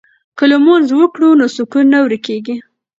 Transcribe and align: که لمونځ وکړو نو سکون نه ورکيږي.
که 0.37 0.43
لمونځ 0.51 0.87
وکړو 0.93 1.29
نو 1.39 1.45
سکون 1.55 1.85
نه 1.93 1.99
ورکيږي. 2.05 2.55